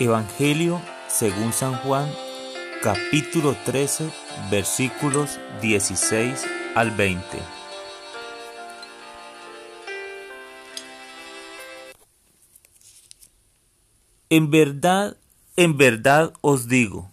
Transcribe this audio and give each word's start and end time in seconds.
Evangelio 0.00 0.80
según 1.08 1.52
San 1.52 1.76
Juan, 1.76 2.10
capítulo 2.82 3.54
13, 3.66 4.10
versículos 4.50 5.38
16 5.60 6.46
al 6.74 6.90
20. 6.92 7.38
En 14.30 14.50
verdad, 14.50 15.18
en 15.56 15.76
verdad 15.76 16.32
os 16.40 16.66
digo, 16.66 17.10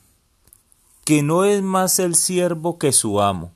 que 1.03 1.23
no 1.23 1.43
es 1.43 1.61
más 1.61 1.99
el 1.99 2.15
siervo 2.15 2.79
que 2.79 2.93
su 2.93 3.19
amo, 3.19 3.51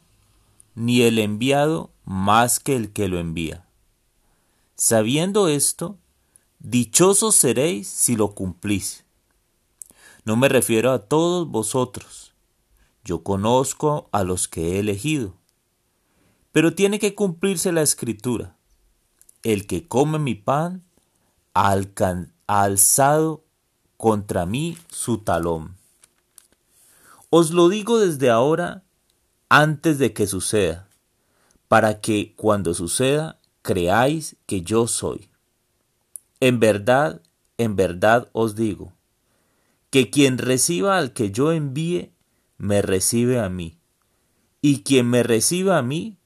ni 0.76 1.04
el 1.04 1.18
enviado 1.20 1.90
más 2.04 2.60
que 2.60 2.76
el 2.76 2.92
que 2.92 3.08
lo 3.08 3.18
envía. 3.18 3.66
Sabiendo 4.76 5.48
esto, 5.48 5.98
dichosos 6.60 7.36
seréis 7.36 7.88
si 7.88 8.18
lo 8.18 8.36
cumplís. 8.36 9.06
No 10.24 10.36
me 10.36 10.50
refiero 10.50 10.92
a 10.92 11.00
todos 11.00 11.48
vosotros. 11.48 12.34
Yo 13.04 13.24
conozco 13.24 14.10
a 14.12 14.24
los 14.24 14.48
que 14.48 14.76
he 14.76 14.80
elegido. 14.80 15.34
Pero 16.52 16.76
tiene 16.76 17.00
que 17.00 17.16
cumplirse 17.16 17.72
la 17.72 17.82
escritura. 17.82 18.56
El 19.42 19.66
que 19.66 19.88
come 19.88 20.20
mi 20.20 20.36
pan 20.36 20.84
ha 21.54 21.76
alzado 22.48 23.44
contra 23.98 24.46
mí 24.46 24.78
su 24.90 25.20
talón. 25.20 25.76
Os 27.30 27.52
lo 27.52 27.70
digo 27.70 28.00
desde 28.00 28.30
ahora, 28.30 28.84
antes 29.50 29.98
de 29.98 30.14
que 30.14 30.28
suceda, 30.28 30.88
para 31.68 32.02
que 32.02 32.36
cuando 32.36 32.74
suceda 32.74 33.40
creáis 33.62 34.36
que 34.46 34.62
yo 34.62 34.86
soy. 34.88 35.30
En 36.40 36.60
verdad, 36.60 37.22
en 37.58 37.76
verdad 37.76 38.30
os 38.34 38.56
digo, 38.56 38.94
que 39.92 40.10
quien 40.10 40.38
reciba 40.38 40.98
al 40.98 41.12
que 41.12 41.32
yo 41.32 41.52
envíe, 41.52 42.14
me 42.58 42.82
recibe 42.82 43.40
a 43.40 43.50
mí, 43.50 43.78
y 44.62 44.84
quien 44.84 45.10
me 45.10 45.22
reciba 45.22 45.78
a 45.78 45.82
mí, 45.82 46.18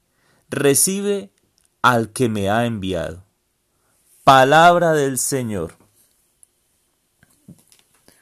recibe 0.48 1.32
al 1.82 2.12
que 2.12 2.28
me 2.28 2.48
ha 2.48 2.64
enviado. 2.64 3.24
Palabra 4.22 4.92
del 4.92 5.18
Señor. 5.18 5.74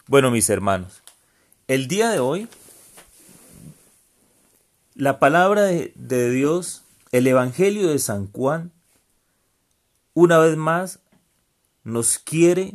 Bueno, 0.07 0.31
mis 0.31 0.49
hermanos, 0.49 1.03
el 1.69 1.89
día 1.89 2.11
de 2.11 2.21
hoy, 2.21 2.49
la 4.95 5.19
palabra 5.19 5.63
de, 5.65 5.93
de 5.95 6.31
Dios, 6.31 6.85
el 7.13 7.27
Evangelio 7.27 7.89
de 7.89 7.99
San 7.99 8.33
Juan, 8.33 8.73
una 10.15 10.39
vez 10.39 10.57
más 10.57 11.01
nos 11.83 12.19
quiere 12.19 12.75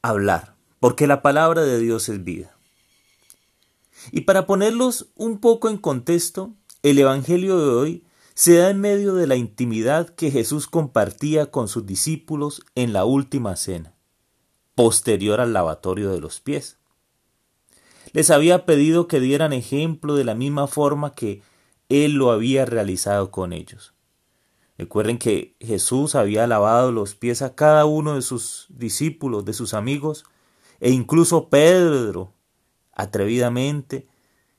hablar 0.00 0.59
porque 0.80 1.06
la 1.06 1.22
palabra 1.22 1.62
de 1.62 1.78
Dios 1.78 2.08
es 2.08 2.24
vida. 2.24 2.56
Y 4.10 4.22
para 4.22 4.46
ponerlos 4.46 5.10
un 5.14 5.38
poco 5.38 5.68
en 5.68 5.76
contexto, 5.76 6.54
el 6.82 6.98
Evangelio 6.98 7.58
de 7.58 7.68
hoy 7.68 8.04
se 8.34 8.56
da 8.56 8.70
en 8.70 8.80
medio 8.80 9.14
de 9.14 9.26
la 9.26 9.36
intimidad 9.36 10.08
que 10.08 10.30
Jesús 10.30 10.66
compartía 10.66 11.50
con 11.50 11.68
sus 11.68 11.84
discípulos 11.84 12.62
en 12.74 12.94
la 12.94 13.04
última 13.04 13.54
cena, 13.56 13.94
posterior 14.74 15.40
al 15.40 15.52
lavatorio 15.52 16.10
de 16.10 16.20
los 16.20 16.40
pies. 16.40 16.78
Les 18.12 18.30
había 18.30 18.64
pedido 18.64 19.06
que 19.06 19.20
dieran 19.20 19.52
ejemplo 19.52 20.14
de 20.14 20.24
la 20.24 20.34
misma 20.34 20.66
forma 20.66 21.14
que 21.14 21.42
Él 21.90 22.12
lo 22.12 22.30
había 22.30 22.64
realizado 22.64 23.30
con 23.30 23.52
ellos. 23.52 23.92
Recuerden 24.78 25.18
que 25.18 25.54
Jesús 25.60 26.14
había 26.14 26.46
lavado 26.46 26.90
los 26.90 27.14
pies 27.14 27.42
a 27.42 27.54
cada 27.54 27.84
uno 27.84 28.14
de 28.14 28.22
sus 28.22 28.66
discípulos, 28.70 29.44
de 29.44 29.52
sus 29.52 29.74
amigos, 29.74 30.24
e 30.80 30.90
incluso 30.90 31.48
Pedro, 31.48 32.34
atrevidamente, 32.92 34.08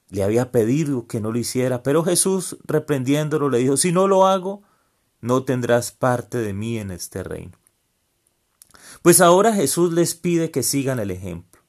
le 0.09 0.23
había 0.23 0.51
pedido 0.51 1.07
que 1.07 1.19
no 1.19 1.31
lo 1.31 1.39
hiciera, 1.39 1.83
pero 1.83 2.03
Jesús, 2.03 2.57
reprendiéndolo, 2.63 3.49
le 3.49 3.59
dijo, 3.59 3.77
si 3.77 3.91
no 3.91 4.07
lo 4.07 4.27
hago, 4.27 4.61
no 5.21 5.43
tendrás 5.43 5.91
parte 5.91 6.37
de 6.37 6.53
mí 6.53 6.77
en 6.77 6.91
este 6.91 7.23
reino. 7.23 7.57
Pues 9.01 9.21
ahora 9.21 9.53
Jesús 9.53 9.93
les 9.93 10.15
pide 10.15 10.51
que 10.51 10.63
sigan 10.63 10.99
el 10.99 11.11
ejemplo. 11.11 11.61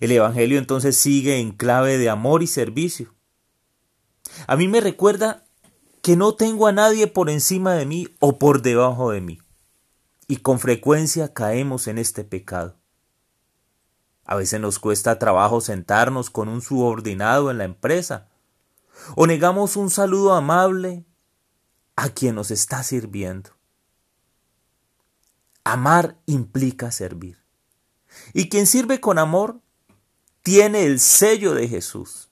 El 0.00 0.10
Evangelio 0.12 0.58
entonces 0.58 0.96
sigue 0.96 1.38
en 1.38 1.52
clave 1.52 1.98
de 1.98 2.10
amor 2.10 2.42
y 2.42 2.46
servicio. 2.46 3.14
A 4.46 4.56
mí 4.56 4.68
me 4.68 4.80
recuerda 4.80 5.44
que 6.02 6.16
no 6.16 6.34
tengo 6.34 6.66
a 6.66 6.72
nadie 6.72 7.06
por 7.06 7.30
encima 7.30 7.74
de 7.74 7.86
mí 7.86 8.08
o 8.18 8.38
por 8.38 8.62
debajo 8.62 9.12
de 9.12 9.20
mí. 9.20 9.38
Y 10.26 10.38
con 10.38 10.58
frecuencia 10.58 11.32
caemos 11.32 11.86
en 11.86 11.98
este 11.98 12.24
pecado. 12.24 12.81
A 14.24 14.36
veces 14.36 14.60
nos 14.60 14.78
cuesta 14.78 15.18
trabajo 15.18 15.60
sentarnos 15.60 16.30
con 16.30 16.48
un 16.48 16.62
subordinado 16.62 17.50
en 17.50 17.58
la 17.58 17.64
empresa. 17.64 18.28
O 19.16 19.26
negamos 19.26 19.76
un 19.76 19.90
saludo 19.90 20.34
amable 20.34 21.04
a 21.96 22.08
quien 22.08 22.34
nos 22.34 22.50
está 22.50 22.82
sirviendo. 22.82 23.50
Amar 25.64 26.18
implica 26.26 26.90
servir. 26.90 27.42
Y 28.32 28.48
quien 28.48 28.66
sirve 28.66 29.00
con 29.00 29.18
amor 29.18 29.60
tiene 30.42 30.84
el 30.86 31.00
sello 31.00 31.54
de 31.54 31.68
Jesús. 31.68 32.30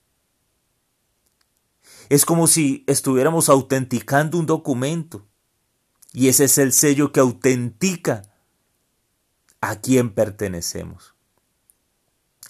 Es 2.09 2.25
como 2.25 2.47
si 2.49 2.85
estuviéramos 2.87 3.49
autenticando 3.49 4.39
un 4.39 4.47
documento. 4.47 5.27
Y 6.13 6.29
ese 6.29 6.45
es 6.45 6.59
el 6.59 6.73
sello 6.73 7.13
que 7.13 7.21
autentica 7.21 8.23
a 9.61 9.77
quien 9.77 10.13
pertenecemos. 10.13 11.15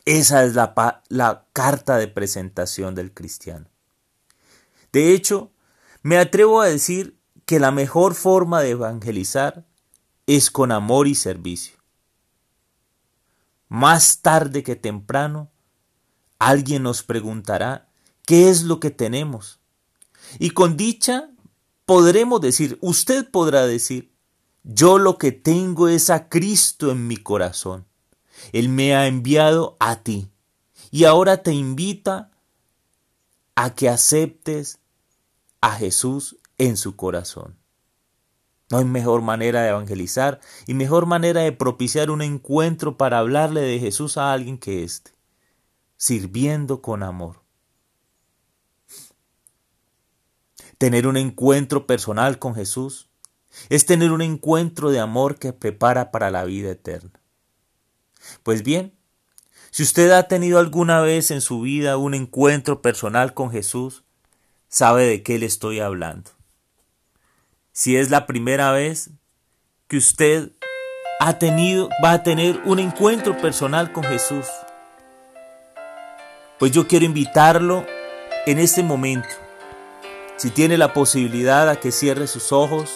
Esa 0.05 0.45
es 0.45 0.55
la, 0.55 1.03
la 1.09 1.47
carta 1.53 1.97
de 1.97 2.09
presentación 2.09 2.95
del 2.95 3.13
cristiano. 3.13 3.67
De 4.93 5.13
hecho, 5.13 5.53
me 6.03 6.19
atrevo 6.19 6.61
a 6.61 6.67
decir 6.67 7.19
que 7.45 7.61
la 7.61 7.71
mejor 7.71 8.15
forma 8.15 8.61
de 8.61 8.71
evangelizar 8.71 9.67
es 10.27 10.51
con 10.51 10.73
amor 10.73 11.09
y 11.09 11.15
servicio. 11.15 11.77
Más 13.69 14.23
tarde 14.23 14.63
que 14.63 14.77
temprano, 14.77 15.51
alguien 16.39 16.83
nos 16.83 17.03
preguntará 17.03 17.89
qué 18.27 18.51
es 18.51 18.63
lo 18.63 18.81
que 18.81 18.91
tenemos. 18.91 19.61
Y 20.39 20.51
con 20.51 20.77
dicha 20.77 21.31
podremos 21.85 22.41
decir, 22.41 22.79
usted 22.81 23.31
podrá 23.31 23.67
decir, 23.67 24.15
yo 24.63 24.99
lo 24.99 25.19
que 25.19 25.33
tengo 25.33 25.89
es 25.89 26.11
a 26.11 26.29
Cristo 26.29 26.91
en 26.91 27.07
mi 27.07 27.17
corazón. 27.17 27.87
Él 28.53 28.69
me 28.69 28.95
ha 28.95 29.07
enviado 29.07 29.77
a 29.81 30.03
ti 30.03 30.31
y 30.91 31.05
ahora 31.05 31.43
te 31.43 31.53
invita 31.53 32.31
a 33.55 33.75
que 33.75 33.89
aceptes 33.89 34.81
a 35.61 35.73
Jesús 35.73 36.39
en 36.59 36.77
su 36.77 36.97
corazón. 36.97 37.59
No 38.71 38.79
hay 38.79 38.85
mejor 38.85 39.21
manera 39.21 39.63
de 39.63 39.71
evangelizar 39.71 40.41
y 40.67 40.75
mejor 40.75 41.07
manera 41.07 41.41
de 41.43 41.53
propiciar 41.53 42.11
un 42.11 42.23
encuentro 42.23 42.97
para 42.97 43.19
hablarle 43.19 43.63
de 43.63 43.81
Jesús 43.81 44.17
a 44.17 44.33
alguien 44.33 44.59
que 44.59 44.85
éste, 44.85 45.13
sirviendo 45.97 46.81
con 46.81 47.03
amor. 47.03 47.43
Tener 50.79 51.07
un 51.07 51.17
encuentro 51.17 51.87
personal 51.87 52.39
con 52.39 52.55
Jesús 52.55 53.11
es 53.69 53.85
tener 53.85 54.13
un 54.13 54.23
encuentro 54.23 54.91
de 54.91 55.01
amor 55.01 55.39
que 55.39 55.53
prepara 55.53 56.11
para 56.11 56.31
la 56.31 56.45
vida 56.45 56.71
eterna. 56.71 57.20
Pues 58.43 58.63
bien, 58.63 58.95
si 59.71 59.83
usted 59.83 60.11
ha 60.11 60.25
tenido 60.25 60.59
alguna 60.59 61.01
vez 61.01 61.31
en 61.31 61.41
su 61.41 61.61
vida 61.61 61.97
un 61.97 62.15
encuentro 62.15 62.83
personal 62.83 63.35
con 63.35 63.51
Jesús, 63.51 64.05
sabe 64.69 65.05
de 65.05 65.23
qué 65.23 65.39
le 65.39 65.47
estoy 65.47 65.81
hablando. 65.81 66.31
Si 67.73 67.97
es 67.97 68.11
la 68.11 68.27
primera 68.27 68.73
vez 68.73 69.11
que 69.87 69.97
usted 69.97 70.53
ha 71.21 71.39
tenido, 71.39 71.89
va 72.03 72.13
a 72.13 72.23
tener 72.23 72.61
un 72.65 72.79
encuentro 72.79 73.37
personal 73.39 73.93
con 73.93 74.05
Jesús, 74.05 74.47
pues 76.59 76.73
yo 76.73 76.87
quiero 76.87 77.05
invitarlo 77.05 77.87
en 78.47 78.59
este 78.59 78.83
momento, 78.83 79.29
si 80.37 80.51
tiene 80.51 80.79
la 80.79 80.93
posibilidad 80.93 81.69
a 81.69 81.77
que 81.77 81.93
cierre 81.93 82.27
sus 82.27 82.53
ojos 82.53 82.91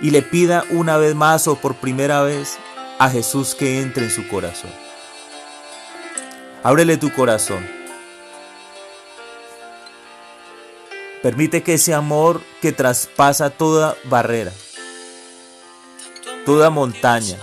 y 0.00 0.10
le 0.10 0.22
pida 0.22 0.64
una 0.70 0.96
vez 0.96 1.14
más 1.14 1.48
o 1.48 1.56
por 1.56 1.76
primera 1.76 2.22
vez 2.22 2.58
a 3.00 3.08
Jesús 3.08 3.54
que 3.54 3.80
entre 3.80 4.04
en 4.04 4.10
su 4.10 4.28
corazón. 4.28 4.70
Ábrele 6.62 6.98
tu 6.98 7.10
corazón. 7.10 7.66
Permite 11.22 11.62
que 11.62 11.74
ese 11.74 11.94
amor 11.94 12.42
que 12.60 12.72
traspasa 12.72 13.48
toda 13.48 13.96
barrera, 14.04 14.52
toda 16.44 16.68
montaña, 16.68 17.38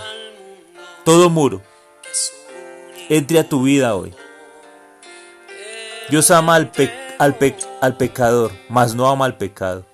todo 1.04 1.28
muro, 1.28 1.60
entre 3.08 3.40
a 3.40 3.48
tu 3.48 3.64
vida 3.64 3.96
hoy. 3.96 4.14
Dios 6.08 6.30
ama 6.30 6.54
al, 6.54 6.70
al, 7.18 7.96
pecador, 7.96 8.52
mas 8.68 8.94
no 8.94 9.08
ama 9.08 9.24
al 9.24 9.36
pecado. 9.36 9.84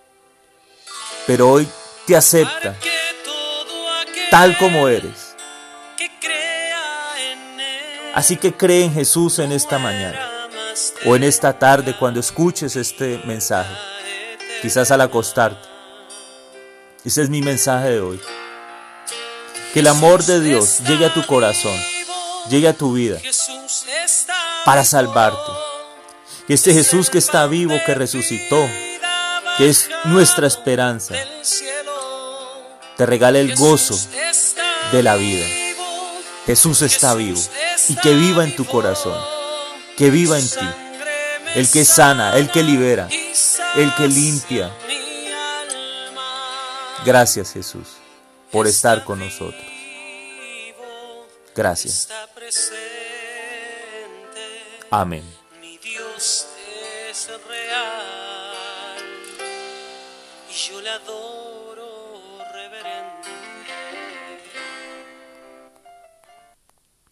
Pero 1.26 1.49
hoy 1.49 1.66
te 2.06 2.14
acepta 2.14 2.76
tal 4.31 4.58
como 4.58 4.88
eres. 4.88 5.24
Así 8.14 8.37
que 8.37 8.52
cree 8.55 8.84
en 8.84 8.94
Jesús 8.94 9.40
en 9.40 9.50
esta 9.50 9.78
mañana 9.78 10.49
o 11.05 11.16
en 11.16 11.25
esta 11.25 11.58
tarde 11.58 11.96
cuando 11.99 12.20
escuches 12.20 12.76
este 12.76 13.20
mensaje, 13.25 13.75
quizás 14.62 14.90
al 14.93 15.00
acostarte. 15.00 15.69
Ese 17.05 17.22
es 17.22 17.28
mi 17.28 17.43
mensaje 17.43 17.90
de 17.90 18.00
hoy. 18.00 18.20
Que 19.72 19.81
el 19.81 19.88
amor 19.88 20.25
de 20.25 20.40
Dios 20.40 20.78
llegue 20.87 21.06
a 21.06 21.12
tu 21.12 21.26
corazón, 21.26 21.76
llegue 22.49 22.69
a 22.69 22.72
tu 22.72 22.93
vida 22.93 23.19
para 24.64 24.84
salvarte. 24.84 25.52
Que 26.46 26.55
este 26.55 26.72
Jesús 26.72 27.11
que 27.11 27.19
está 27.19 27.46
vivo, 27.46 27.75
que 27.84 27.94
resucitó, 27.94 28.69
que 29.58 29.69
es 29.69 29.90
nuestra 30.05 30.46
esperanza, 30.46 31.14
te 32.96 33.06
regale 33.06 33.40
el 33.40 33.56
gozo 33.56 33.99
de 34.93 35.02
la 35.02 35.16
vida. 35.16 35.63
Jesús 36.46 36.82
está 36.82 37.14
vivo 37.14 37.41
y 37.88 37.96
que 37.96 38.14
viva 38.14 38.44
en 38.44 38.55
tu 38.55 38.67
corazón, 38.67 39.19
que 39.96 40.11
viva 40.11 40.38
en 40.38 40.49
ti. 40.49 40.69
El 41.55 41.70
que 41.70 41.85
sana, 41.85 42.37
el 42.37 42.50
que 42.50 42.62
libera, 42.62 43.08
el 43.76 43.94
que 43.94 44.08
limpia. 44.08 44.70
Gracias 47.05 47.52
Jesús 47.52 47.88
por 48.50 48.67
estar 48.67 49.05
con 49.05 49.20
nosotros. 49.20 49.64
Gracias. 51.55 52.08
Amén. 54.90 55.25
Mi 55.61 55.79
Dios 55.79 56.47
es 57.11 57.31
real 57.49 58.97
y 60.50 60.52
yo 60.52 60.81
le 60.81 60.90
adoro. 60.90 61.44